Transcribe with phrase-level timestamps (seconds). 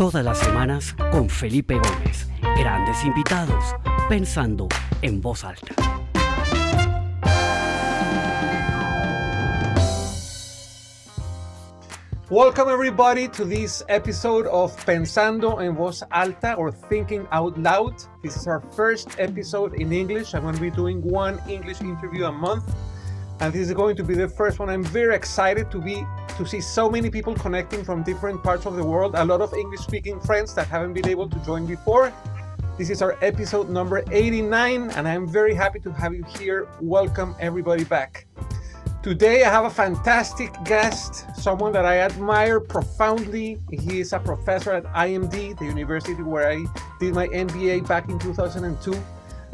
[0.00, 2.26] Todas las semanas con Felipe Gómez.
[2.56, 3.62] Grandes invitados,
[4.08, 4.66] pensando
[5.02, 5.74] en voz alta.
[12.30, 17.92] Welcome, everybody, to this episode of Pensando en Voz Alta or Thinking Out Loud.
[18.22, 20.32] This is our first episode in English.
[20.32, 22.64] I'm going to be doing one English interview a month,
[23.40, 24.70] and this is going to be the first one.
[24.70, 26.06] I'm very excited to be
[26.40, 29.14] to see so many people connecting from different parts of the world.
[29.14, 32.10] A lot of English-speaking friends that haven't been able to join before.
[32.78, 36.66] This is our episode number 89, and I'm very happy to have you here.
[36.80, 38.26] Welcome, everybody, back.
[39.02, 43.60] Today, I have a fantastic guest, someone that I admire profoundly.
[43.70, 46.64] He is a professor at IMD, the university where I
[47.00, 48.94] did my MBA back in 2002.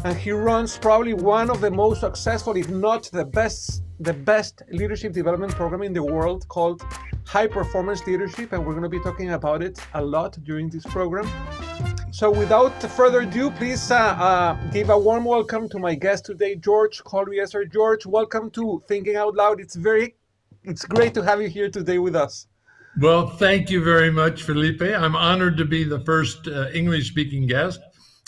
[0.05, 4.63] And he runs probably one of the most successful, if not the best, the best
[4.71, 6.83] leadership development program in the world called
[7.25, 8.53] High Performance Leadership.
[8.53, 11.29] And we're going to be talking about it a lot during this program.
[12.13, 16.55] So, without further ado, please uh, uh, give a warm welcome to my guest today,
[16.55, 17.71] George Kohlrieser.
[17.71, 19.61] George, welcome to Thinking Out Loud.
[19.61, 20.15] It's very,
[20.63, 22.47] it's great to have you here today with us.
[22.99, 24.81] Well, thank you very much, Felipe.
[24.81, 27.81] I'm honored to be the first uh, English speaking guest.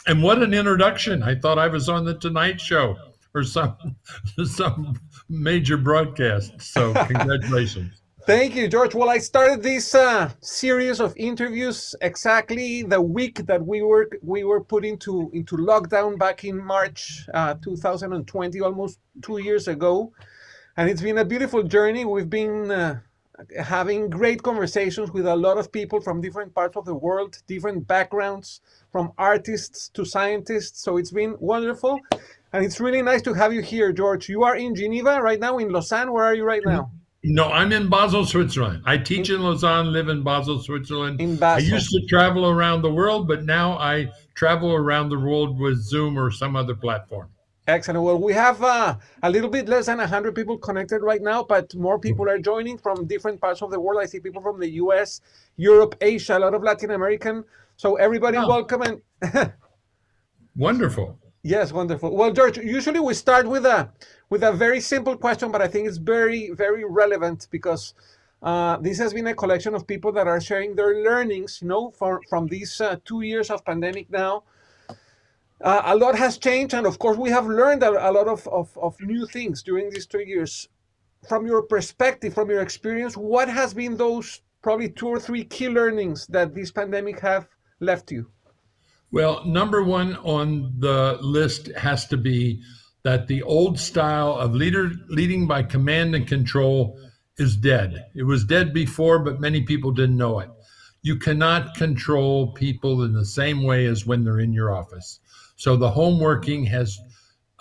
[0.08, 1.22] And what an introduction.
[1.22, 2.96] I thought I was on the Tonight Show
[3.34, 3.76] or some
[4.46, 6.62] some major broadcast.
[6.62, 8.00] So, congratulations.
[8.24, 8.94] Thank you, George.
[8.94, 14.44] Well, I started this uh, series of interviews exactly the week that we were we
[14.44, 20.10] were put into into lockdown back in March uh, 2020, almost two years ago,
[20.78, 22.06] and it's been a beautiful journey.
[22.06, 23.00] We've been uh,
[23.62, 27.86] having great conversations with a lot of people from different parts of the world, different
[27.86, 28.60] backgrounds,
[28.98, 30.82] from artists to scientists.
[30.82, 32.00] So it's been wonderful,
[32.52, 34.28] and it's really nice to have you here, George.
[34.28, 36.10] You are in Geneva right now, in Lausanne.
[36.12, 36.91] Where are you right now?
[37.22, 38.82] No, I'm in Basel, Switzerland.
[38.86, 41.20] I teach in Lausanne, live in Basel, Switzerland.
[41.20, 41.72] In Basel.
[41.72, 45.78] I used to travel around the world, but now I travel around the world with
[45.78, 47.28] Zoom or some other platform.
[47.69, 48.03] Excellent.
[48.03, 51.72] Well, we have uh, a little bit less than 100 people connected right now, but
[51.76, 54.00] more people are joining from different parts of the world.
[54.03, 55.20] I see people from the US,
[55.56, 57.44] Europe, Asia, a lot of Latin American.
[57.78, 58.49] So, everybody, Oh.
[58.49, 58.83] welcome.
[58.83, 59.00] And
[60.56, 61.16] Wonderful.
[61.44, 62.15] yes, wonderful.
[62.16, 63.89] Well, George, usually we start with a
[64.31, 67.94] with a very simple question, but I think it's very, very relevant because
[68.43, 71.93] uh, this has been a collection of people that are sharing their learnings, you know,
[71.93, 74.43] for, from these uh, two years of pandemic now.
[75.60, 78.47] Uh, a lot has changed, and of course, we have learned a, a lot of,
[78.49, 80.69] of, of new things during these two years.
[81.28, 85.69] From your perspective, from your experience, what has been those probably two or three key
[85.69, 87.47] learnings that this pandemic have
[87.81, 88.31] left you?
[89.11, 92.62] Well, number one on the list has to be
[93.05, 97.00] that the old style of leader leading by command and control
[97.39, 98.06] is dead.
[98.15, 100.50] It was dead before, but many people didn't know it.
[101.03, 105.21] You cannot control people in the same way as when they're in your office.
[105.56, 106.99] So the home working has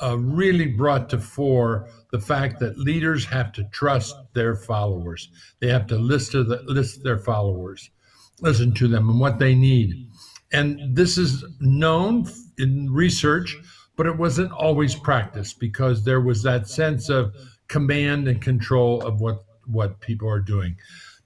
[0.02, 5.30] uh, really brought to fore the fact that leaders have to trust their followers.
[5.60, 7.90] They have to list to the, list their followers,
[8.42, 10.08] listen to them and what they need.
[10.52, 12.28] And this is known
[12.58, 13.58] in research,
[13.96, 17.34] but it wasn't always practiced because there was that sense of
[17.68, 20.78] command and control of what what people are doing.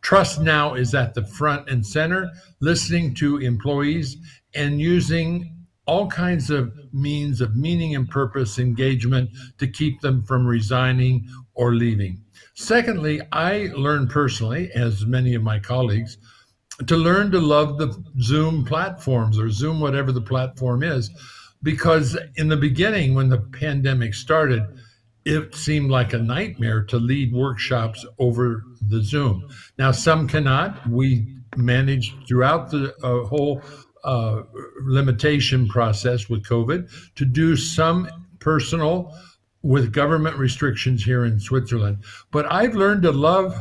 [0.01, 4.17] Trust now is at the front and center, listening to employees
[4.55, 9.29] and using all kinds of means of meaning and purpose engagement
[9.59, 12.23] to keep them from resigning or leaving.
[12.55, 16.17] Secondly, I learned personally, as many of my colleagues,
[16.87, 21.09] to learn to love the Zoom platforms or Zoom, whatever the platform is,
[21.63, 24.63] because in the beginning, when the pandemic started,
[25.25, 29.47] it seemed like a nightmare to lead workshops over the Zoom.
[29.77, 30.87] Now, some cannot.
[30.89, 33.61] We managed throughout the uh, whole
[34.03, 34.43] uh,
[34.83, 38.09] limitation process with COVID to do some
[38.39, 39.15] personal
[39.61, 42.03] with government restrictions here in Switzerland.
[42.31, 43.53] But I've learned to love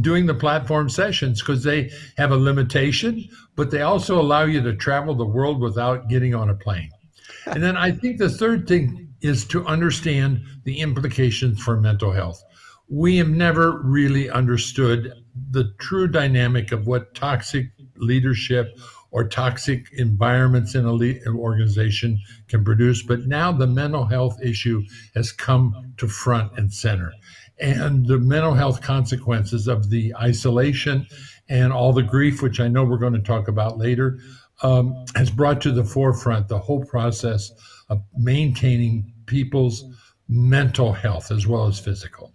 [0.00, 3.24] doing the platform sessions because they have a limitation,
[3.54, 6.90] but they also allow you to travel the world without getting on a plane.
[7.46, 12.42] And then I think the third thing is to understand the implications for mental health.
[12.88, 15.12] We have never really understood
[15.50, 17.66] the true dynamic of what toxic
[17.96, 18.76] leadership
[19.12, 23.02] or toxic environments in a organization can produce.
[23.02, 24.82] But now the mental health issue
[25.14, 27.12] has come to front and center.
[27.58, 31.06] And the mental health consequences of the isolation
[31.48, 34.18] and all the grief, which I know we're going to talk about later,
[34.62, 37.52] um, has brought to the forefront the whole process
[37.88, 39.84] of maintaining people's
[40.28, 42.32] mental health as well as physical.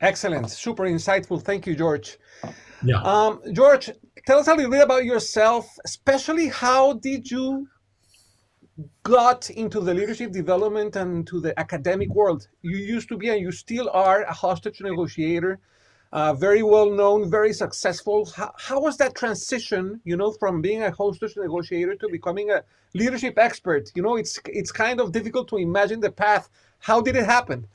[0.00, 1.40] Excellent, super insightful.
[1.42, 2.18] Thank you, George.
[2.84, 3.00] Yeah.
[3.02, 3.90] Um, George,
[4.26, 7.68] tell us a little bit about yourself, especially how did you
[9.02, 12.48] got into the leadership development and to the academic world.
[12.62, 15.60] You used to be, and you still are, a hostage negotiator,
[16.12, 18.26] uh, very well known, very successful.
[18.26, 22.62] How, how, was that transition, you know, from being a hostage negotiator to becoming a
[22.94, 23.90] leadership expert?
[23.94, 26.48] You know, it's it's kind of difficult to imagine the path.
[26.78, 27.66] How did it happen?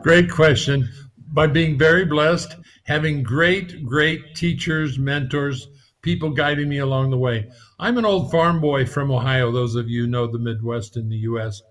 [0.00, 0.88] Great question.
[1.32, 5.68] By being very blessed, having great, great teachers, mentors,
[6.04, 7.50] people guiding me along the way.
[7.80, 9.50] I'm an old farm boy from Ohio.
[9.50, 11.62] Those of you know the Midwest in the U.S.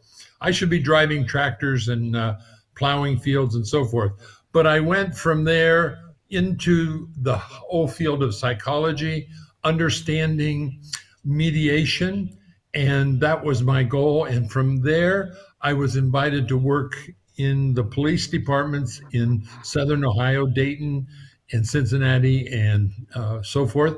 [0.42, 2.38] I should be driving tractors and uh,
[2.76, 4.12] plowing fields and so forth.
[4.52, 6.00] But I went from there
[6.32, 9.28] into the whole field of psychology,
[9.64, 10.82] understanding
[11.24, 12.36] mediation,
[12.74, 14.26] and that was my goal.
[14.26, 16.96] And from there, I was invited to work
[17.38, 21.08] in the police departments in Southern Ohio, Dayton,
[21.54, 23.96] and Cincinnati, and uh, so forth.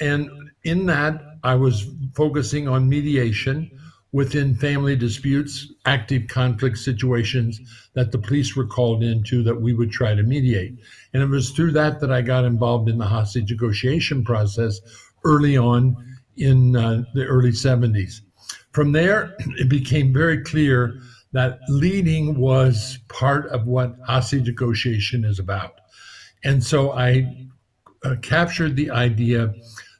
[0.00, 0.30] And
[0.64, 3.70] in that, I was focusing on mediation
[4.12, 7.60] within family disputes, active conflict situations
[7.94, 10.78] that the police were called into that we would try to mediate.
[11.12, 14.80] And it was through that that I got involved in the hostage negotiation process
[15.24, 15.96] early on
[16.36, 18.20] in uh, the early 70s.
[18.72, 21.00] From there, it became very clear
[21.32, 25.80] that leading was part of what hostage negotiation is about.
[26.44, 27.48] And so I
[28.04, 29.54] uh, captured the idea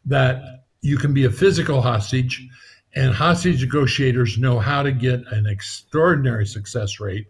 [0.06, 2.46] that you can be a physical hostage,
[2.94, 7.26] and hostage negotiators know how to get an extraordinary success rate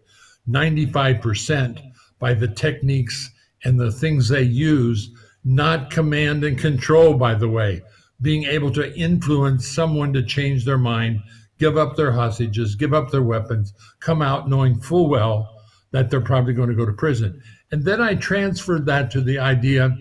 [0.48, 1.80] 95%
[2.18, 3.30] by the techniques
[3.64, 5.10] and the things they use,
[5.44, 7.82] not command and control, by the way,
[8.20, 11.20] being able to influence someone to change their mind,
[11.58, 15.60] give up their hostages, give up their weapons, come out knowing full well
[15.92, 17.40] that they're probably going to go to prison.
[17.72, 19.96] And then I transferred that to the idea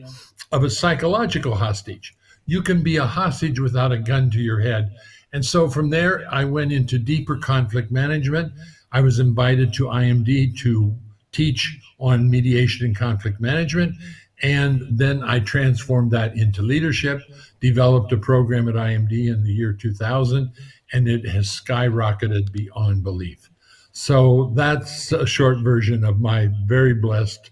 [0.51, 2.13] of a psychological hostage.
[2.45, 4.93] You can be a hostage without a gun to your head.
[5.31, 8.51] And so from there, I went into deeper conflict management.
[8.91, 10.93] I was invited to IMD to
[11.31, 13.95] teach on mediation and conflict management.
[14.43, 17.21] And then I transformed that into leadership,
[17.61, 20.51] developed a program at IMD in the year 2000,
[20.91, 23.49] and it has skyrocketed beyond belief.
[23.93, 27.51] So that's a short version of my very blessed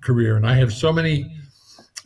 [0.00, 0.36] career.
[0.36, 1.30] And I have so many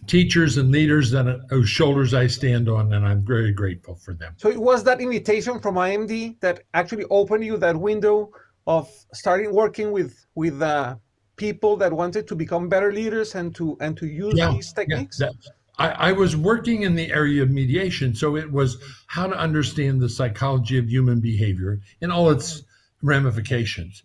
[0.07, 4.35] teachers and leaders that whose shoulders I stand on, and I'm very grateful for them.
[4.37, 8.31] So it was that invitation from IMD that actually opened you that window
[8.67, 10.97] of starting working with with uh,
[11.37, 15.21] people that wanted to become better leaders and to and to use yeah, these techniques.
[15.21, 15.31] Yeah,
[15.79, 18.77] I, I was working in the area of mediation, so it was
[19.07, 22.63] how to understand the psychology of human behavior in all its
[23.03, 24.03] ramifications.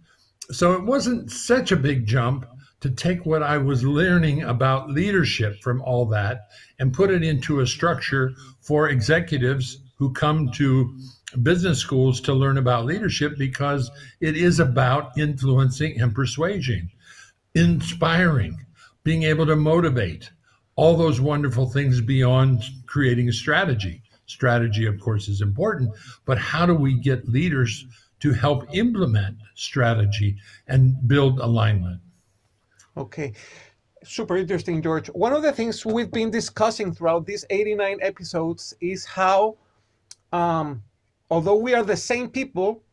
[0.51, 2.45] So it wasn't such a big jump
[2.81, 6.47] to take what I was learning about leadership from all that
[6.79, 10.97] and put it into a structure for executives who come to
[11.43, 13.91] business schools to learn about leadership because
[14.21, 16.89] it is about influencing and persuading,
[17.53, 18.57] inspiring,
[19.03, 20.31] being able to motivate,
[20.75, 24.01] all those wonderful things beyond creating a strategy.
[24.25, 25.91] Strategy, of course, is important,
[26.25, 27.85] but how do we get leaders
[28.21, 30.37] to help implement strategy
[30.67, 31.99] and build alignment?
[32.99, 33.31] Okay.
[34.03, 35.07] Super interesting, George.
[35.07, 39.55] One of the things we've been discussing throughout these 89 episodes is how,
[40.33, 40.83] um,
[41.31, 42.83] although we are the same people,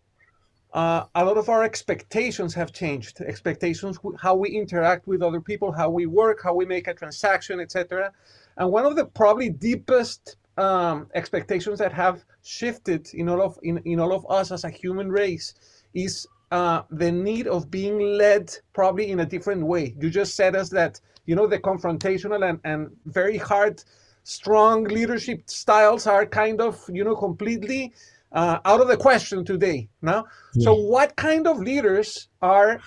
[0.72, 3.20] uh, a lot of our expectations have changed.
[3.20, 7.58] Expectations, how we interact with other people, how we work, how we make a transaction,
[7.58, 8.12] etc.
[8.58, 13.78] And one of the probably deepest um, expectations that have shifted in all of in,
[13.78, 15.54] in all of us as a human race
[15.94, 19.94] is uh, the need of being led probably in a different way.
[19.98, 23.82] You just said us that, you know, the confrontational and, and very hard,
[24.22, 27.92] strong leadership styles are kind of, you know, completely
[28.32, 29.88] uh, out of the question today.
[30.02, 30.64] Now, yeah.
[30.64, 32.80] so what kind of leaders are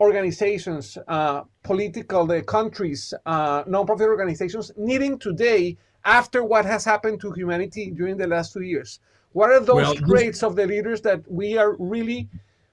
[0.00, 7.32] organizations, uh, political, the countries, uh, nonprofit organizations needing today after what has happened to
[7.32, 9.00] humanity during the last two years?
[9.32, 12.28] What are those well, traits of the leaders that we are really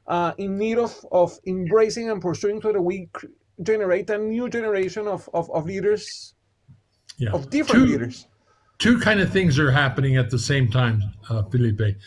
[0.08, 3.10] uh, in need of, of embracing and pursuing so that we
[3.63, 6.34] generate a new generation of, of, of leaders,
[7.17, 7.31] yeah.
[7.31, 8.27] of different two, leaders.
[8.79, 11.98] Two kind of things are happening at the same time, uh, Felipe.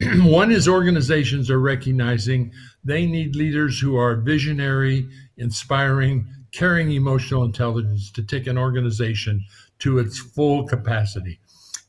[0.22, 2.52] One is organizations are recognizing
[2.84, 9.44] they need leaders who are visionary, inspiring, carrying emotional intelligence to take an organization
[9.80, 11.40] to its full capacity.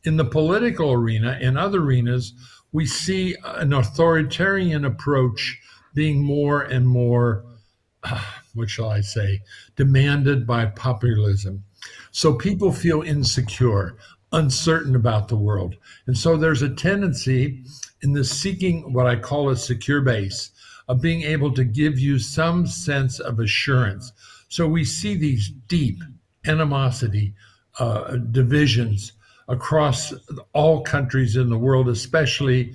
[0.04, 2.34] In the political arena and other arenas,
[2.72, 5.60] we see an authoritarian approach
[5.94, 7.44] being more and more,
[8.04, 8.24] uh,
[8.54, 9.42] what shall I say,
[9.76, 11.64] demanded by populism.
[12.12, 13.98] So people feel insecure,
[14.32, 15.76] uncertain about the world.
[16.06, 17.64] And so there's a tendency
[18.02, 20.52] in the seeking what I call a secure base
[20.88, 24.12] of being able to give you some sense of assurance.
[24.50, 26.04] So we see these deep
[26.46, 27.34] animosity,
[27.80, 29.14] uh, divisions
[29.52, 30.14] across
[30.54, 32.74] all countries in the world, especially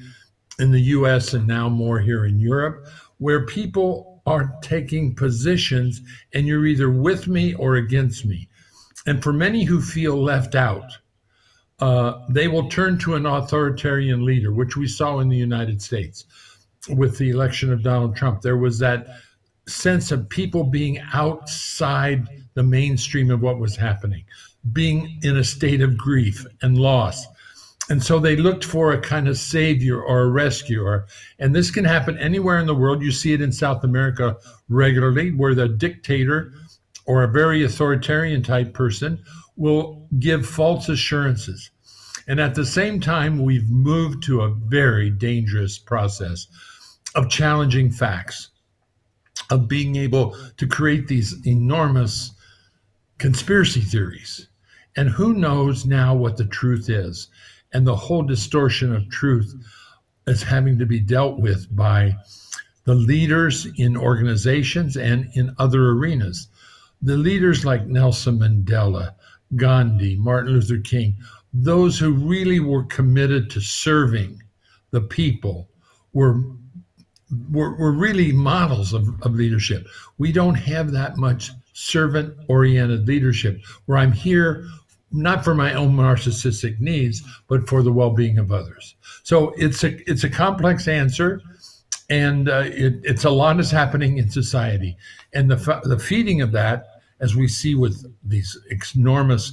[0.59, 2.87] in the US and now more here in Europe,
[3.19, 6.03] where people are taking positions
[6.35, 8.49] and you're either with me or against me.
[9.07, 10.91] And for many who feel left out,
[11.79, 16.25] uh, they will turn to an authoritarian leader, which we saw in the United States
[16.89, 18.43] with the election of Donald Trump.
[18.43, 19.07] There was that
[19.69, 24.25] sense of people being outside the mainstream of what was happening,
[24.73, 27.27] being in a state of grief and loss.
[27.89, 31.07] And so they looked for a kind of savior or a rescuer.
[31.39, 33.03] And this can happen anywhere in the world.
[33.03, 34.37] You see it in South America
[34.69, 36.53] regularly, where the dictator
[37.07, 39.23] or a very authoritarian type person
[39.57, 41.71] will give false assurances.
[42.27, 46.49] And at the same time, we've moved to a very dangerous process
[47.15, 48.51] of challenging facts,
[49.51, 52.33] of being able to create these enormous
[53.19, 54.49] conspiracy theories.
[54.97, 57.29] And who knows now what the truth is?
[57.73, 59.55] And the whole distortion of truth
[60.27, 62.17] is having to be dealt with by
[62.85, 66.49] the leaders in organizations and in other arenas.
[67.03, 69.15] The leaders like Nelson Mandela,
[69.55, 71.17] Gandhi, Martin Luther King,
[71.53, 74.43] those who really were committed to serving
[74.91, 75.69] the people
[76.13, 76.41] were
[77.51, 79.87] were, were really models of, of leadership.
[80.17, 84.69] We don't have that much servant oriented leadership where I'm here
[85.17, 88.95] not for my own narcissistic needs, but for the well being of others.
[89.23, 91.41] So it's a it's a complex answer,
[92.11, 94.97] and uh, it, it's a lot is happening in society,
[95.33, 96.87] and the the feeding of that,
[97.21, 98.59] as we see with these
[98.95, 99.53] enormous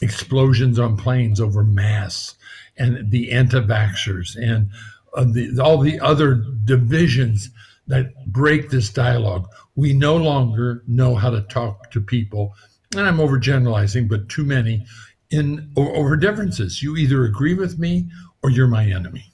[0.00, 2.34] explosions on planes over mass,
[2.76, 4.70] and the anti-vaxxers, and
[5.14, 7.50] uh, the, all the other divisions
[7.86, 9.48] that break this dialogue.
[9.74, 12.54] We no longer know how to talk to people,
[12.96, 14.86] and I'm overgeneralizing, but too many
[15.30, 16.82] in over differences.
[16.82, 18.08] You either agree with me
[18.42, 19.24] or you're my enemy.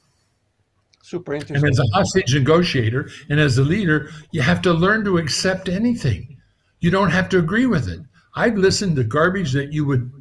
[1.02, 1.56] Super interesting.
[1.56, 5.68] And as a hostage negotiator and as a leader, you have to learn to accept
[5.68, 6.36] anything.
[6.80, 8.00] You don't have to agree with it.
[8.36, 10.12] I've listened to garbage that you would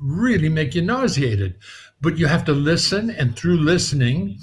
[0.00, 1.56] really make you nauseated,
[2.00, 4.38] but you have to listen, and through listening,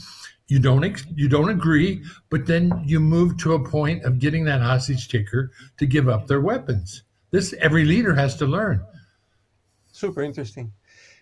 [0.47, 4.61] you don't you don't agree, but then you move to a point of getting that
[4.61, 7.03] hostage taker to give up their weapons.
[7.31, 8.83] This every leader has to learn.
[9.91, 10.71] Super interesting.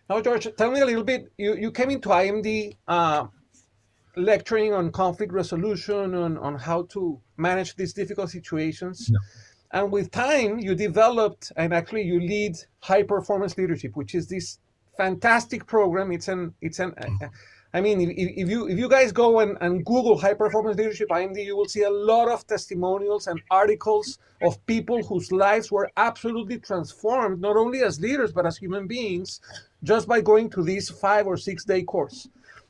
[0.10, 1.32] Now, George, tell me a little bit.
[1.38, 3.28] You you came into IMD uh,
[4.16, 9.10] lecturing on conflict resolution, on on how to manage these difficult situations.
[9.10, 9.20] No.
[9.72, 14.60] And with time, you developed and actually you lead high performance leadership, which is this
[14.96, 16.12] fantastic program.
[16.12, 17.30] It's an it's an mm.
[17.78, 18.10] I mean, if,
[18.42, 21.68] if, you if you guys go and, and Google high performance leadership IMD, you will
[21.68, 27.56] see a lot of testimonials and articles of people whose lives were absolutely transformed, not
[27.56, 29.42] only as leaders but as human beings,
[29.84, 32.28] just by going to this five or six day course.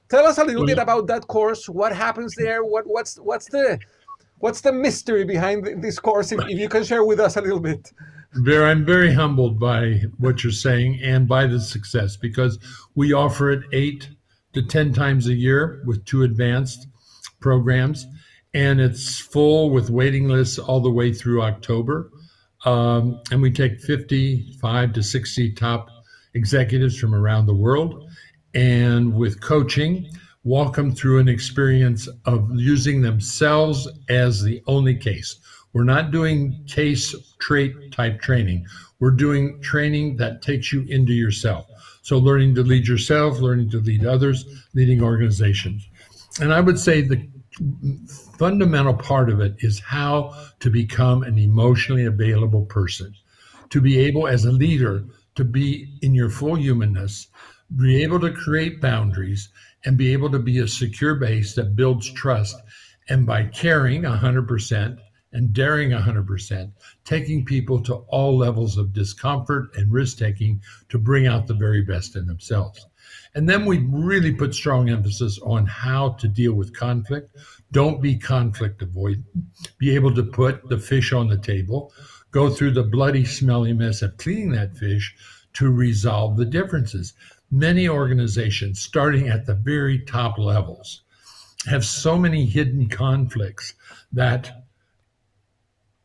[0.09, 0.81] Tell us a little bit mm-hmm.
[0.81, 1.69] about that course.
[1.69, 2.65] What happens there?
[2.65, 3.79] What what's what's the
[4.39, 6.33] what's the mystery behind this course?
[6.33, 7.93] If, if you can share with us a little bit.
[8.33, 12.59] Very, I'm very humbled by what you're saying and by the success because
[12.93, 14.09] we offer it eight
[14.57, 16.87] to 10 times a year with two advanced
[17.39, 18.07] programs.
[18.55, 22.09] And it's full with waiting lists all the way through October.
[22.65, 25.89] Um, and we take 55 to 60 top
[26.33, 28.09] executives from around the world.
[28.55, 30.09] And with coaching,
[30.43, 35.39] walk them through an experience of using themselves as the only case.
[35.73, 38.65] We're not doing case trait type training.
[38.99, 41.67] We're doing training that takes you into yourself.
[42.07, 45.89] So, learning to lead yourself, learning to lead others, leading organizations.
[46.39, 47.27] And I would say the
[48.37, 53.13] fundamental part of it is how to become an emotionally available person,
[53.71, 55.03] to be able, as a leader,
[55.35, 57.27] to be in your full humanness,
[57.75, 59.49] be able to create boundaries,
[59.83, 62.55] and be able to be a secure base that builds trust.
[63.09, 64.97] And by caring 100%,
[65.33, 66.71] and daring 100%,
[67.03, 71.81] taking people to all levels of discomfort and risk taking to bring out the very
[71.81, 72.87] best in themselves.
[73.35, 77.35] And then we really put strong emphasis on how to deal with conflict.
[77.71, 79.23] Don't be conflict avoidant.
[79.77, 81.93] Be able to put the fish on the table,
[82.31, 85.15] go through the bloody, smelly mess of cleaning that fish
[85.53, 87.13] to resolve the differences.
[87.51, 91.03] Many organizations, starting at the very top levels,
[91.65, 93.73] have so many hidden conflicts
[94.11, 94.66] that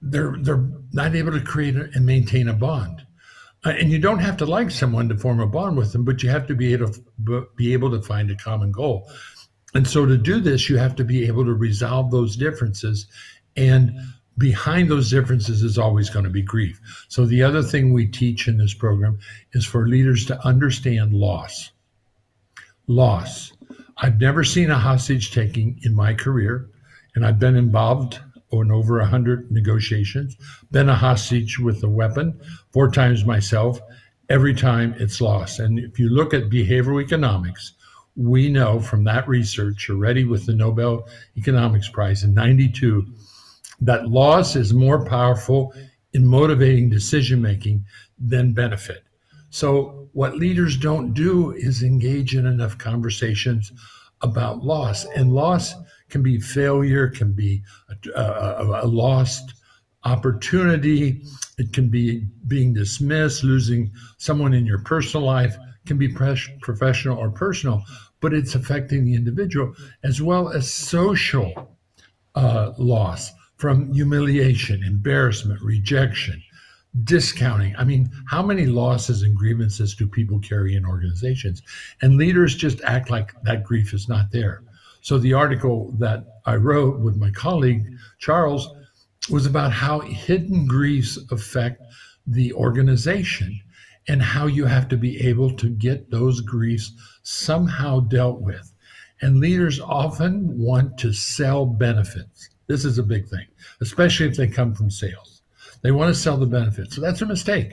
[0.03, 3.03] they're they're not able to create and maintain a bond.
[3.65, 6.23] Uh, and you don't have to like someone to form a bond with them, but
[6.23, 9.09] you have to be able to be able to find a common goal.
[9.75, 13.07] And so to do this, you have to be able to resolve those differences.
[13.57, 13.97] And
[14.37, 16.81] behind those differences is always going to be grief.
[17.09, 19.19] So the other thing we teach in this program
[19.53, 21.71] is for leaders to understand loss.
[22.87, 23.53] Loss.
[23.97, 26.69] I've never seen a hostage taking in my career,
[27.15, 28.21] and I've been involved
[28.61, 30.37] in over 100 negotiations,
[30.71, 32.39] been a hostage with a weapon
[32.71, 33.81] four times myself.
[34.29, 35.59] Every time it's lost.
[35.59, 37.73] And if you look at behavioral economics,
[38.17, 43.07] we know from that research already with the Nobel Economics Prize in 92
[43.81, 45.75] that loss is more powerful
[46.13, 47.85] in motivating decision making
[48.19, 49.03] than benefit.
[49.51, 53.73] So, what leaders don't do is engage in enough conversations
[54.21, 55.05] about loss.
[55.17, 55.75] And loss
[56.13, 57.63] can be failure, can be
[58.15, 59.55] a, a, a lost
[60.05, 61.23] opportunity,
[61.57, 66.09] it can be being dismissed, losing someone in your personal life, can be
[66.61, 67.83] professional or personal,
[68.21, 71.77] but it's affecting the individual as well as social
[72.35, 76.43] uh, loss from humiliation, embarrassment, rejection,
[77.05, 77.75] discounting.
[77.79, 81.63] I mean, how many losses and grievances do people carry in organizations?
[82.03, 84.63] And leaders just act like that grief is not there.
[85.03, 87.85] So the article that I wrote with my colleague,
[88.19, 88.69] Charles,
[89.29, 91.83] was about how hidden griefs affect
[92.27, 93.61] the organization
[94.07, 96.93] and how you have to be able to get those griefs
[97.25, 98.73] somehow dealt with.
[99.21, 102.51] And leaders often want to sell benefits.
[102.69, 103.47] This is a big thing,
[103.81, 105.43] especially if they come from sales.
[105.83, 106.95] They want to sell the benefits.
[106.95, 107.73] So that's a mistake.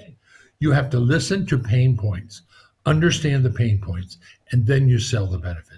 [0.60, 2.42] You have to listen to pain points,
[2.88, 4.18] understand the pain points,
[4.52, 5.69] and then you sell the benefits.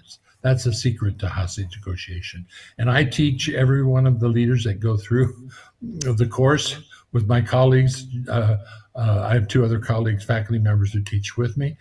[0.42, 2.46] That's a secret to hostage negotiation.
[2.78, 6.80] And I teach every one of the leaders that go through the course
[7.12, 8.06] with my colleagues.
[8.28, 8.56] Uh,
[8.94, 11.76] uh, I have two other colleagues, faculty members who teach with me,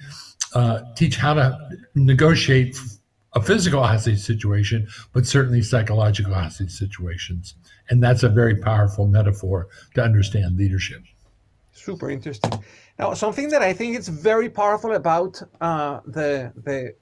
[0.54, 1.58] uh, teach how to
[1.96, 2.80] negotiate
[3.34, 7.56] a physical hostage situation, but certainly psychological hostage situations.
[7.90, 11.02] And that's a very powerful metaphor to understand leadership.
[11.72, 12.52] Super interesting.
[13.00, 16.94] Now, something that I think is very powerful about uh, the the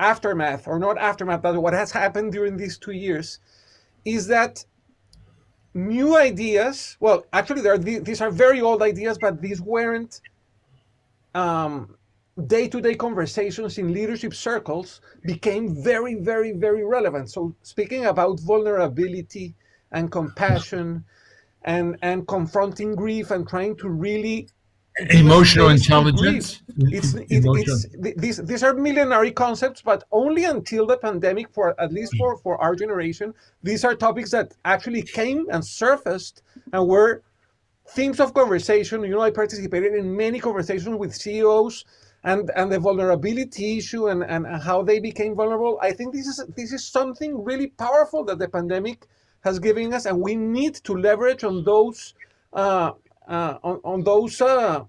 [0.00, 3.38] aftermath, or not aftermath, but what has happened during these two years,
[4.04, 4.64] is that
[5.74, 6.96] new ideas.
[7.00, 10.20] Well, actually, are, these are very old ideas, but these weren't
[11.34, 11.96] um,
[12.46, 17.30] day-to-day conversations in leadership circles became very, very, very relevant.
[17.30, 19.54] So, speaking about vulnerability
[19.92, 21.04] and compassion,
[21.66, 24.48] and and confronting grief and trying to really
[25.10, 26.62] emotional intelligence.
[26.78, 31.92] It's, it, it's these these are millenary concepts, but only until the pandemic, for at
[31.92, 37.22] least for for our generation, these are topics that actually came and surfaced and were
[37.88, 39.02] themes of conversation.
[39.02, 41.84] You know, I participated in many conversations with CEOs
[42.24, 45.78] and and the vulnerability issue and and how they became vulnerable.
[45.82, 49.06] I think this is this is something really powerful that the pandemic
[49.44, 52.14] has given us, and we need to leverage on those.
[52.52, 52.92] Uh,
[53.62, 54.84] on, on those uh,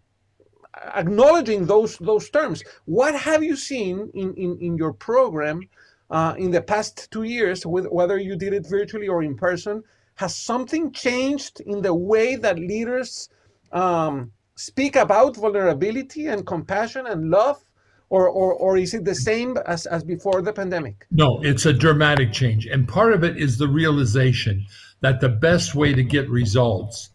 [0.96, 2.64] acknowledging those those terms.
[2.86, 5.62] What have you seen in, in, in your program
[6.10, 9.84] uh, in the past two years, with whether you did it virtually or in person?
[10.16, 13.30] Has something changed in the way that leaders
[13.72, 17.64] um, speak about vulnerability and compassion and love?
[18.10, 21.06] Or, or, or is it the same as, as before the pandemic?
[21.12, 22.66] No, it's a dramatic change.
[22.66, 24.66] And part of it is the realization
[25.02, 27.10] that the best way to get results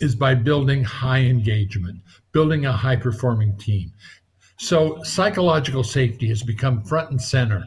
[0.00, 2.00] is by building high engagement,
[2.32, 3.92] building a high performing team.
[4.58, 7.64] So psychological safety has become front and center.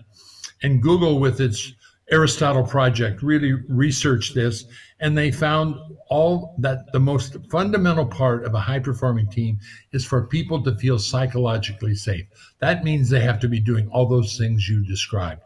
[0.61, 1.73] And Google, with its
[2.11, 4.65] Aristotle project, really researched this,
[4.99, 5.75] and they found
[6.09, 9.59] all that the most fundamental part of a high performing team
[9.91, 12.25] is for people to feel psychologically safe.
[12.59, 15.43] That means they have to be doing all those things you described.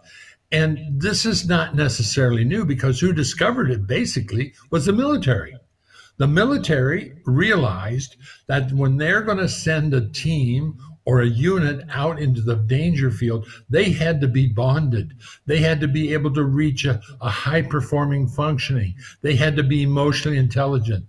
[0.51, 5.57] And this is not necessarily new because who discovered it basically was the military.
[6.17, 8.15] The military realized
[8.47, 13.11] that when they're going to send a team or a unit out into the danger
[13.11, 15.13] field, they had to be bonded.
[15.45, 18.95] They had to be able to reach a, a high performing functioning.
[19.21, 21.05] They had to be emotionally intelligent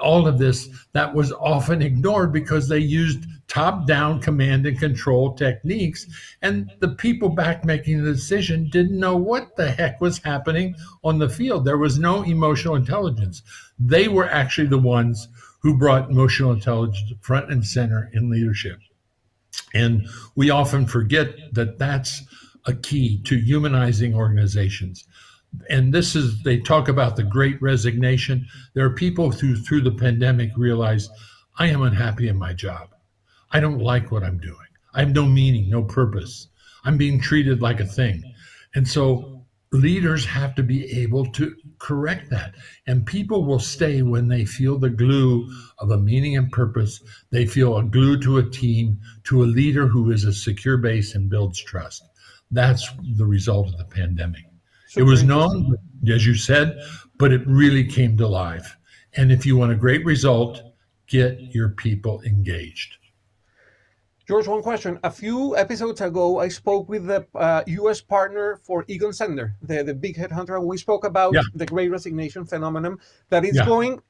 [0.00, 5.34] all of this that was often ignored because they used top down command and control
[5.34, 6.06] techniques.
[6.42, 11.18] And the people back making the decision didn't know what the heck was happening on
[11.18, 11.64] the field.
[11.64, 13.42] There was no emotional intelligence.
[13.78, 15.28] They were actually the ones
[15.60, 18.78] who brought emotional intelligence front and center in leadership.
[19.74, 22.22] And we often forget that that's
[22.66, 25.06] a key to humanizing organizations
[25.70, 29.90] and this is they talk about the great resignation there are people who through the
[29.90, 31.10] pandemic realized
[31.58, 32.88] i am unhappy in my job
[33.52, 34.56] I don't like what I'm doing.
[34.94, 36.48] I have no meaning, no purpose.
[36.84, 38.22] I'm being treated like a thing.
[38.74, 42.54] And so leaders have to be able to correct that.
[42.86, 47.00] And people will stay when they feel the glue of a meaning and purpose.
[47.30, 51.14] They feel a glue to a team, to a leader who is a secure base
[51.14, 52.04] and builds trust.
[52.50, 54.44] That's the result of the pandemic.
[54.96, 55.76] It was known,
[56.08, 56.78] as you said,
[57.18, 58.76] but it really came to life.
[59.16, 60.62] And if you want a great result,
[61.06, 62.96] get your people engaged.
[64.26, 64.98] George, one question.
[65.04, 68.00] A few episodes ago, I spoke with the uh, U.S.
[68.00, 71.42] partner for Egon Zehnder, the, the big headhunter, and we spoke about yeah.
[71.54, 73.64] the great resignation phenomenon that is yeah.
[73.64, 74.00] going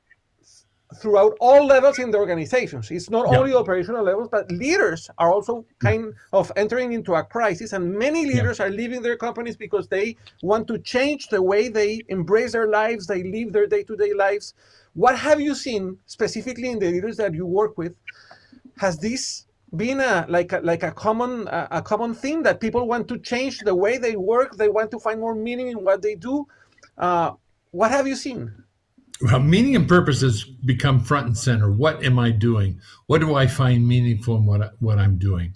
[1.02, 2.90] throughout all levels in the organizations.
[2.90, 3.38] It's not yeah.
[3.38, 8.24] only operational levels, but leaders are also kind of entering into a crisis, and many
[8.24, 12.68] leaders are leaving their companies because they want to change the way they embrace their
[12.68, 14.54] lives, they live their day-to-day lives.
[14.94, 17.94] What have you seen specifically in the leaders that you work with?
[18.78, 22.86] Has this been a like a, like a common a, a common theme that people
[22.86, 24.56] want to change the way they work?
[24.56, 26.46] They want to find more meaning in what they do.
[26.96, 27.32] Uh,
[27.70, 28.52] what have you seen?
[29.22, 31.70] Well, meaning and purpose has become front and center.
[31.70, 32.80] What am I doing?
[33.06, 35.54] What do I find meaningful in what what I'm doing?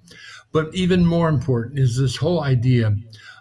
[0.53, 2.97] But even more important is this whole idea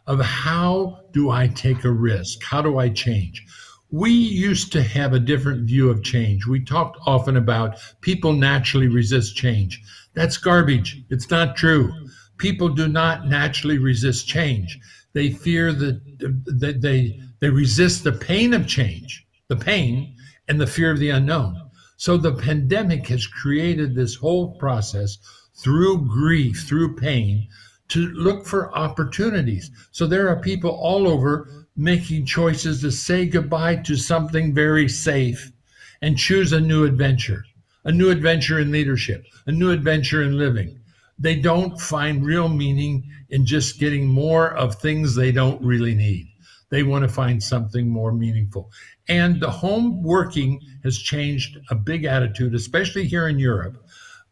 [0.06, 2.44] of how do I take a risk?
[2.44, 3.46] How do I change?
[3.92, 6.46] we used to have a different view of change.
[6.46, 9.82] We talked often about people naturally resist change.
[10.14, 11.04] That's garbage.
[11.10, 11.92] It's not true.
[12.38, 14.80] People do not naturally resist change.
[15.14, 16.02] They fear that
[16.46, 20.16] they, they, they resist the pain of change, the pain
[20.48, 21.70] and the fear of the unknown.
[21.98, 25.18] So the pandemic has created this whole process
[25.56, 27.48] through grief, through pain,
[27.90, 29.70] to look for opportunities.
[29.92, 35.52] So there are people all over making choices to say goodbye to something very safe
[36.02, 37.44] and choose a new adventure,
[37.90, 40.80] a new adventure in leadership, a new adventure in living.
[41.18, 46.28] They don't find real meaning in just getting more of things they don't really need.
[46.70, 48.70] They want to find something more meaningful.
[49.08, 53.84] And the home working has changed a big attitude, especially here in Europe,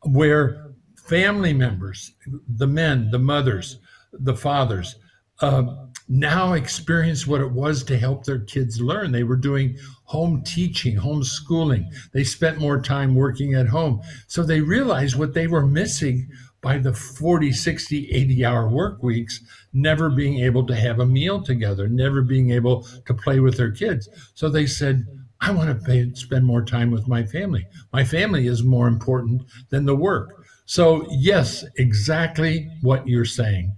[0.04, 2.12] where family members,
[2.48, 3.80] the men, the mothers,
[4.14, 4.98] the fathers,
[5.42, 5.64] uh,
[6.08, 9.12] now experience what it was to help their kids learn.
[9.12, 11.86] They were doing home teaching, homeschooling.
[12.14, 14.02] They spent more time working at home.
[14.28, 16.30] So they realized what they were missing
[16.62, 19.42] by the 40, 60, 80 hour work weeks,
[19.74, 23.72] never being able to have a meal together, never being able to play with their
[23.72, 24.10] kids.
[24.34, 25.06] So they said,
[25.40, 27.68] I want to pay, spend more time with my family.
[27.94, 30.46] My family is more important than the work.
[30.66, 33.74] So, yes, exactly what you're saying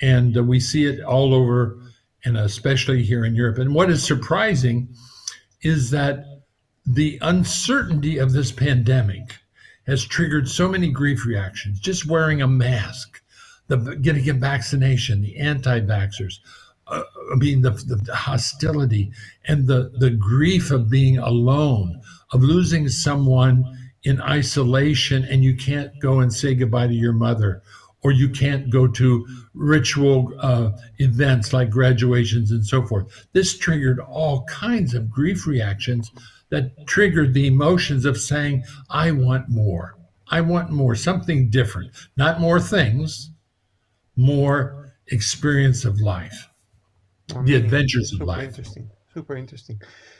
[0.00, 1.78] and uh, we see it all over,
[2.24, 3.58] and especially here in Europe.
[3.58, 4.88] And what is surprising
[5.62, 6.24] is that
[6.86, 9.36] the uncertainty of this pandemic
[9.86, 11.80] has triggered so many grief reactions.
[11.80, 13.22] Just wearing a mask,
[13.68, 16.40] the getting a vaccination, the anti-vaxxers.
[16.86, 19.12] Uh, I mean, the, the hostility
[19.46, 22.00] and the, the grief of being alone,
[22.32, 23.64] of losing someone
[24.04, 27.62] in isolation, and you can't go and say goodbye to your mother
[28.02, 33.26] or you can't go to ritual uh, events like graduations and so forth.
[33.32, 36.12] This triggered all kinds of grief reactions
[36.50, 39.96] that triggered the emotions of saying, I want more.
[40.30, 43.30] I want more, something different, not more things,
[44.16, 46.48] more experience of life,
[47.44, 48.48] the adventures of life.
[48.48, 49.76] Interesting, super interesting.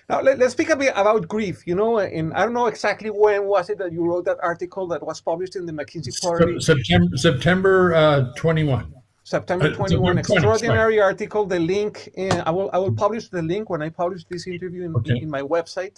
[0.08, 1.56] Now let, us speak a bit about grief.
[1.68, 4.84] You know, and I don't know exactly when was it that you wrote that article
[4.92, 6.60] that was published in the McKinsey Quarterly.
[6.60, 8.94] September September uh, 21.
[9.34, 11.42] September 21, uh, extraordinary 20, article.
[11.44, 14.82] The link, in, I will I will publish the link when I publish this interview
[14.86, 15.16] in, okay.
[15.16, 15.96] in, in my website.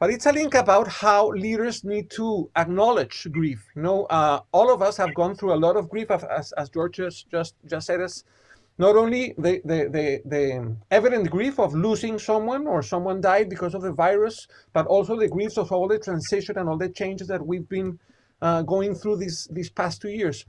[0.00, 3.60] But it's a link about how leaders need to acknowledge grief.
[3.76, 6.66] You know, uh, all of us have gone through a lot of grief, as, as
[6.74, 8.24] George just just, just said us
[8.78, 13.74] not only the, the, the, the, evident grief of losing someone or someone died because
[13.74, 17.28] of the virus, but also the griefs of all the transition and all the changes
[17.28, 17.98] that we've been
[18.42, 20.44] uh, going through these these past two years.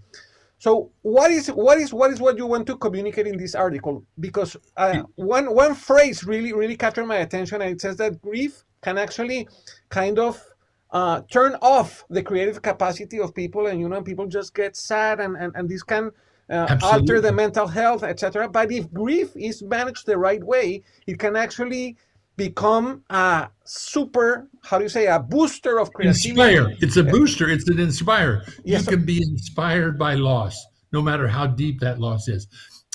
[0.58, 4.04] So what is what is what is what you want to communicate in this article?
[4.20, 8.64] Because uh, one one phrase really really captured my attention, and it says that grief
[8.82, 9.48] can actually
[9.90, 10.44] kind of
[10.92, 15.20] uh, turn off the creative capacity of people, and you know people just get sad,
[15.20, 16.12] and and, and this can
[16.49, 18.49] uh, alter the mental health, etc.
[18.49, 21.97] But if grief is managed the right way, it can actually
[22.38, 26.29] become a super, how do you say, a booster of creativity.
[26.29, 26.75] Inspire.
[26.81, 27.49] It's a booster.
[27.49, 28.43] It's an inspire.
[28.63, 30.55] Yes, you can be inspired by loss,
[30.91, 32.47] no matter how deep that loss is.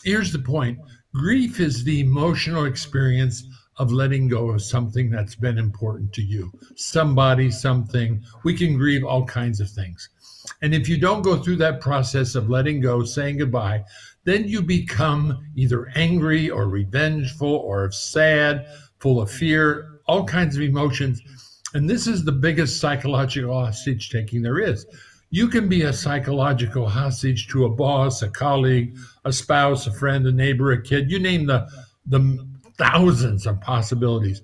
[0.04, 0.78] Here's the point
[1.14, 3.44] grief is the emotional experience
[3.78, 9.04] of letting go of something that's been important to you somebody something we can grieve
[9.04, 10.10] all kinds of things
[10.62, 13.84] And if you don't go through that process of letting go, saying goodbye,
[14.24, 18.66] then you become either angry or revengeful or sad,
[18.98, 21.22] full of fear, all kinds of emotions.
[21.72, 24.86] And this is the biggest psychological hostage taking there is.
[25.30, 30.26] You can be a psychological hostage to a boss, a colleague, a spouse, a friend,
[30.26, 31.68] a neighbor, a kid, you name the,
[32.06, 32.46] the
[32.76, 34.42] thousands of possibilities.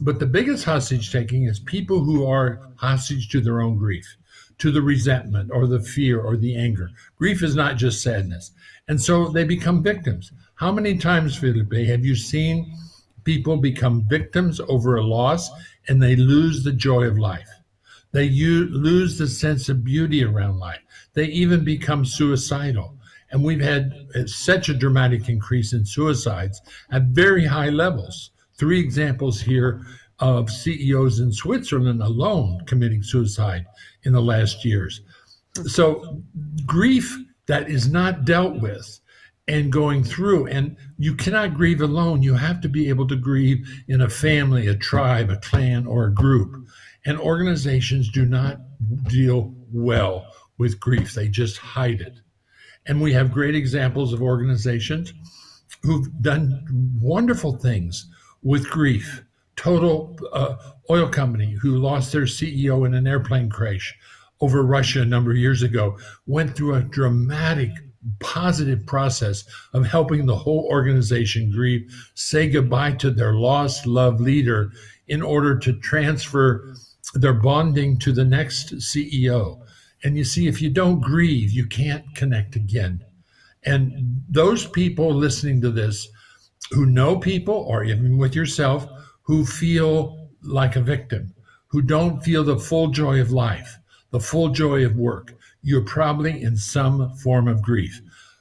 [0.00, 4.06] But the biggest hostage taking is people who are hostage to their own grief,
[4.58, 6.90] to the resentment or the fear or the anger.
[7.16, 8.50] Grief is not just sadness.
[8.88, 10.32] And so they become victims.
[10.56, 12.74] How many times, Felipe, have you seen
[13.24, 15.50] people become victims over a loss
[15.86, 17.48] and they lose the joy of life?
[18.12, 20.80] They u- lose the sense of beauty around life.
[21.14, 22.96] They even become suicidal.
[23.30, 28.30] And we've had uh, such a dramatic increase in suicides at very high levels.
[28.56, 29.84] Three examples here
[30.20, 33.66] of CEOs in Switzerland alone committing suicide
[34.08, 35.02] in the last years.
[35.66, 36.22] So,
[36.64, 37.14] grief
[37.46, 39.00] that is not dealt with
[39.46, 42.22] and going through, and you cannot grieve alone.
[42.22, 46.06] You have to be able to grieve in a family, a tribe, a clan, or
[46.06, 46.66] a group.
[47.04, 48.60] And organizations do not
[49.04, 52.18] deal well with grief, they just hide it.
[52.86, 55.12] And we have great examples of organizations
[55.82, 56.66] who've done
[57.00, 58.08] wonderful things
[58.42, 59.22] with grief.
[59.58, 60.54] Total uh,
[60.88, 63.98] oil company who lost their CEO in an airplane crash
[64.40, 67.72] over Russia a number of years ago went through a dramatic
[68.20, 74.70] positive process of helping the whole organization grieve, say goodbye to their lost love leader
[75.08, 76.72] in order to transfer
[77.14, 79.60] their bonding to the next CEO.
[80.04, 83.04] And you see, if you don't grieve, you can't connect again.
[83.64, 86.08] And those people listening to this
[86.70, 88.86] who know people or even with yourself
[89.28, 91.34] who feel like a victim,
[91.66, 93.76] who don't feel the full joy of life,
[94.10, 98.00] the full joy of work, you're probably in some form of grief.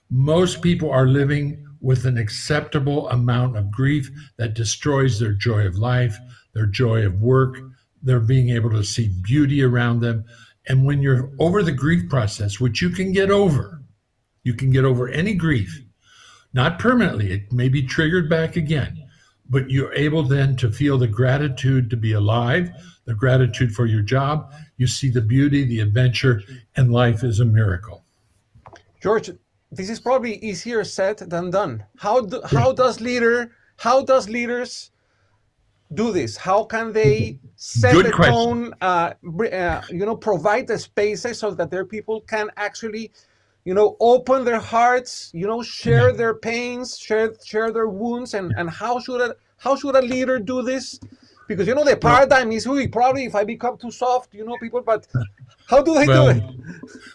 [0.10, 5.78] Most people are living with an acceptable amount of grief that destroys their joy of
[5.78, 6.18] life,
[6.54, 7.60] their joy of work,
[8.02, 10.24] their being able to see beauty around them.
[10.70, 13.82] And when you're over the grief process, which you can get over,
[14.44, 15.84] you can get over any grief
[16.54, 19.07] not permanently, it may be triggered back again,
[19.50, 22.70] but you're able then to feel the gratitude to be alive,
[23.06, 24.52] the gratitude for your job.
[24.78, 26.42] You see the beauty, the adventure,
[26.76, 28.04] and life is a miracle.
[29.02, 29.30] George,
[29.72, 31.84] this is probably easier said than done.
[31.98, 34.92] How do, how does leader how does leaders
[35.94, 36.36] do this?
[36.36, 38.34] How can they set Good the question.
[38.34, 38.74] tone?
[38.82, 39.14] Uh,
[39.52, 43.12] uh, you know, provide the spaces so that their people can actually,
[43.68, 45.30] you know, open their hearts.
[45.34, 49.76] You know, share their pains, share share their wounds, and and how should a how
[49.76, 50.98] should a leader do this?
[51.50, 54.82] Because you know the paradigm is probably if I become too soft, you know, people.
[54.82, 55.06] But
[55.70, 56.42] how do they do it?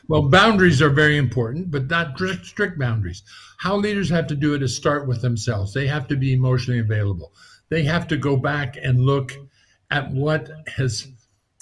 [0.08, 3.22] Well, boundaries are very important, but not strict boundaries.
[3.56, 5.72] How leaders have to do it is start with themselves.
[5.72, 7.32] They have to be emotionally available.
[7.70, 9.32] They have to go back and look
[9.90, 11.08] at what has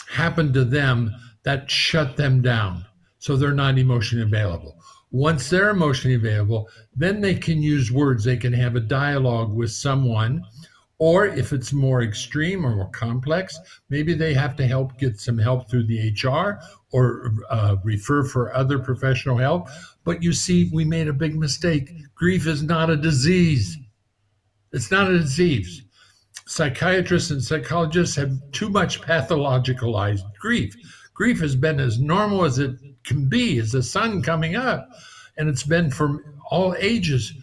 [0.09, 2.87] happened to them that shut them down
[3.21, 4.80] so they're not emotionally available.
[5.13, 8.25] Once they're emotionally available, then they can use words.
[8.25, 10.45] They can have a dialogue with someone.
[10.99, 15.39] Or if it's more extreme or more complex, maybe they have to help get some
[15.39, 16.61] help through the HR
[16.93, 19.69] or uh, refer for other professional help.
[20.05, 21.91] But you see, we made a big mistake.
[22.15, 23.79] Grief is not a disease.
[24.73, 25.83] It's not a disease.
[26.47, 30.77] Psychiatrists and psychologists have too much pathologicalized grief.
[31.21, 34.89] Grief has been as normal as it can be, as the sun coming up.
[35.37, 37.35] And it's been from all ages.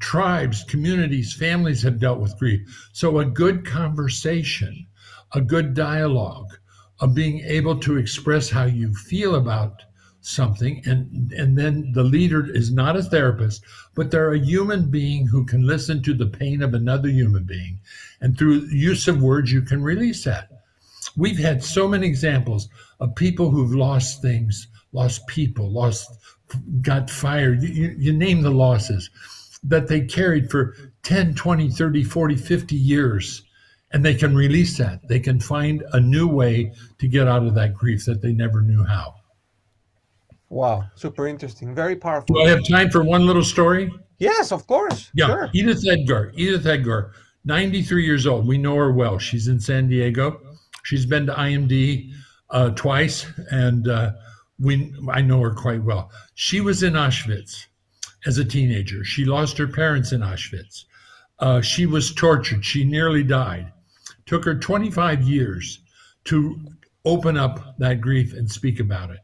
[0.00, 2.62] Tribes, communities, families have dealt with grief.
[2.94, 4.86] So a good conversation,
[5.34, 6.56] a good dialogue,
[6.98, 9.82] of being able to express how you feel about
[10.22, 13.62] something and and then the leader is not a therapist
[13.94, 17.78] but they're a human being who can listen to the pain of another human being
[18.22, 20.53] and through use of words you can release that
[21.16, 22.68] we've had so many examples
[23.00, 26.10] of people who've lost things lost people lost
[26.82, 29.10] got fired you, you name the losses
[29.62, 33.42] that they carried for 10 20 30 40 50 years
[33.92, 37.54] and they can release that they can find a new way to get out of
[37.54, 39.14] that grief that they never knew how
[40.50, 42.36] Wow, super interesting, very powerful.
[42.36, 45.10] do i have time for one little story Yes, of course.
[45.14, 45.50] Yeah, Sure.
[45.52, 46.32] Edith Eger.
[46.36, 47.12] Edith Eger,
[47.44, 48.46] 93 years old.
[48.46, 49.18] We know her well.
[49.18, 50.40] She's in San Diego.
[50.84, 52.12] She's been to IMD
[52.50, 54.12] uh, twice, and uh,
[54.60, 56.10] we I know her quite well.
[56.34, 57.66] She was in Auschwitz
[58.26, 59.02] as a teenager.
[59.02, 60.84] She lost her parents in Auschwitz.
[61.38, 62.64] Uh, she was tortured.
[62.64, 63.72] She nearly died.
[64.26, 65.80] Took her 25 years
[66.24, 66.60] to
[67.04, 69.20] open up that grief and speak about it.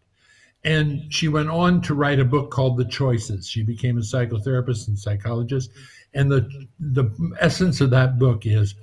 [0.64, 3.49] And she went on to write a book called The Choices.
[3.49, 5.70] She became a psychotherapist and psychologist.
[6.12, 8.75] And the, the essence of that book is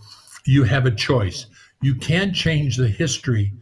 [0.46, 1.46] you have a choice.
[1.82, 3.54] You can't change the history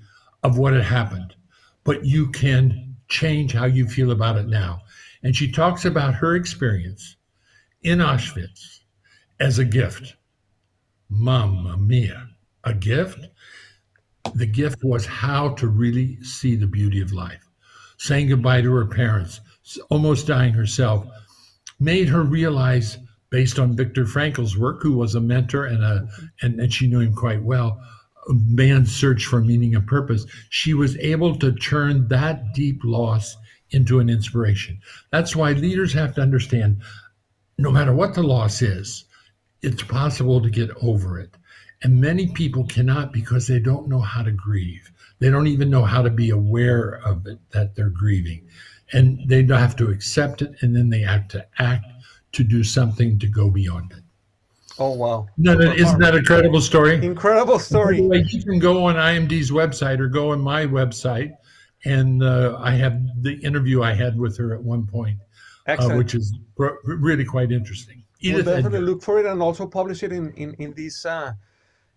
[0.44, 1.36] of what had happened,
[1.84, 4.82] but you can change how you feel about it now.
[5.24, 7.16] And she talks about her experience
[7.84, 8.80] in Auschwitz
[9.40, 10.16] as a gift.
[11.10, 12.30] Mamma mia,
[12.64, 13.28] a gift?
[14.34, 17.48] The gift was how to really see the beauty of life.
[17.98, 19.40] Saying goodbye to her parents,
[19.90, 21.08] almost dying herself,
[21.80, 22.98] made her realize,
[23.30, 26.08] based on Viktor Frankl's work, who was a mentor and a
[26.42, 27.80] and, and she knew him quite well,
[28.28, 33.36] man's search for meaning and purpose, she was able to turn that deep loss
[33.72, 34.80] into an inspiration.
[35.12, 36.82] That's why leaders have to understand
[37.58, 39.06] no matter what the loss is,
[39.62, 41.36] it's possible to get over it.
[41.82, 44.92] And many people cannot because they don't know how to grieve.
[45.20, 48.48] They don't even know how to be aware of it that they're grieving.
[48.92, 51.86] And they have to accept it and then they have to act
[52.34, 54.04] to do something to go beyond it.
[54.78, 55.28] Oh wow!
[55.38, 57.04] No, that, isn't that a credible story?
[57.04, 58.02] Incredible story.
[58.02, 61.34] Way, you can go on IMD's website or go on my website,
[61.86, 65.20] and uh, I have the interview I had with her at one point,
[65.68, 66.38] uh, which is
[66.84, 68.04] really quite interesting.
[68.20, 71.32] Edith we'll definitely look for it and also publish it in in in this uh,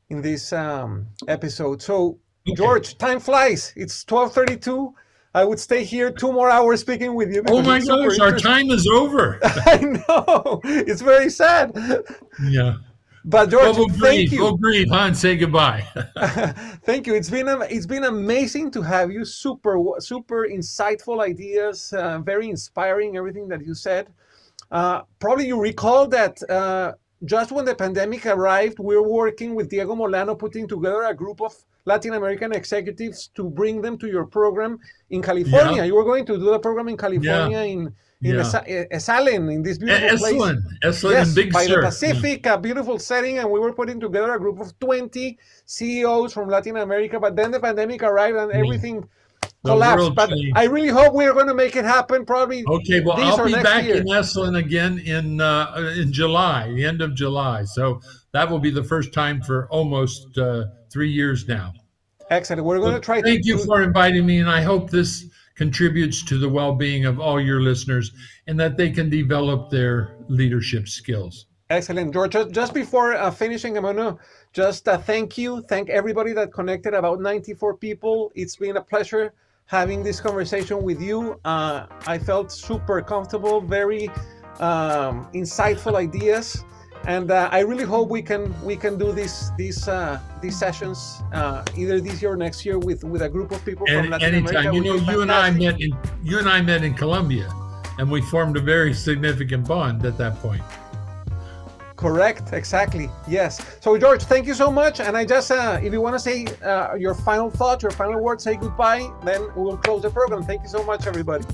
[0.08, 1.82] in this um, episode.
[1.82, 2.54] So okay.
[2.54, 3.72] George, time flies.
[3.76, 4.94] It's twelve thirty two.
[5.38, 7.44] I would stay here two more hours speaking with you.
[7.46, 9.38] Oh my gosh, our time is over.
[9.44, 10.60] I know.
[10.64, 11.66] It's very sad.
[12.42, 12.78] Yeah.
[13.24, 14.42] But George, well, we'll thank grieve, you.
[14.42, 15.86] We'll grieve, huh, and say goodbye.
[16.88, 17.14] thank you.
[17.14, 19.24] It's been it's been amazing to have you.
[19.24, 21.92] Super super insightful ideas.
[21.92, 23.16] Uh, very inspiring.
[23.16, 24.08] Everything that you said.
[24.72, 29.68] Uh, probably you recall that uh, just when the pandemic arrived, we were working with
[29.68, 31.54] Diego Molano, putting together a group of
[31.88, 34.78] Latin American executives to bring them to your program
[35.10, 35.78] in California.
[35.78, 35.84] Yeah.
[35.84, 37.74] You were going to do the program in California yeah.
[37.74, 37.80] in
[38.20, 38.98] in yeah.
[38.98, 41.02] Esalen, in this beautiful Esalen, place.
[41.02, 41.80] Esalen, yes, Big by Sur.
[41.80, 46.32] the Pacific, a beautiful setting, and we were putting together a group of 20 CEOs
[46.32, 47.20] from Latin America.
[47.20, 49.08] But then the pandemic arrived and everything
[49.64, 50.16] collapsed.
[50.16, 50.56] But changed.
[50.56, 52.24] I really hope we're going to make it happen.
[52.24, 52.64] Probably.
[52.66, 53.00] Okay.
[53.00, 53.96] Well, I'll be back year.
[53.96, 57.64] in Esalen again in uh, in July, the end of July.
[57.64, 58.00] So
[58.32, 61.72] that will be the first time for almost uh, three years now.
[62.30, 62.64] Excellent.
[62.64, 63.22] We're going to try.
[63.22, 67.18] Thank to you for inviting me, and I hope this contributes to the well-being of
[67.18, 68.12] all your listeners,
[68.46, 71.46] and that they can develop their leadership skills.
[71.70, 72.34] Excellent, George.
[72.50, 74.16] Just before uh, finishing, I'm gonna
[74.52, 76.94] just uh, thank you, thank everybody that connected.
[76.94, 78.32] About 94 people.
[78.34, 79.34] It's been a pleasure
[79.66, 81.38] having this conversation with you.
[81.44, 84.08] Uh, I felt super comfortable, very
[84.60, 86.64] um, insightful ideas,
[87.08, 91.22] and uh, I really hope we can we can do these these uh, these sessions
[91.32, 94.10] uh, either this year or next year with with a group of people and from
[94.10, 94.66] Latin anytime.
[94.66, 94.76] America.
[94.76, 97.48] You know, you and I met in you and I met in Colombia,
[97.98, 100.62] and we formed a very significant bond at that point.
[101.96, 103.10] Correct, exactly.
[103.26, 103.60] Yes.
[103.80, 105.00] So, George, thank you so much.
[105.00, 108.22] And I just, uh, if you want to say uh, your final thoughts, your final
[108.22, 110.44] words, say goodbye, then we'll close the program.
[110.44, 111.44] Thank you so much, everybody.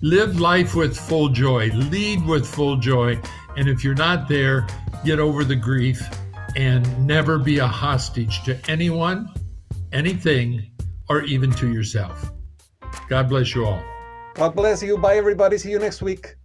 [0.00, 3.20] Live life with full joy, lead with full joy.
[3.58, 4.68] And if you're not there,
[5.04, 6.00] get over the grief
[6.54, 9.28] and never be a hostage to anyone,
[9.90, 10.70] anything,
[11.08, 12.30] or even to yourself.
[13.08, 13.82] God bless you all.
[14.34, 14.96] God bless you.
[14.96, 15.58] Bye, everybody.
[15.58, 16.37] See you next week.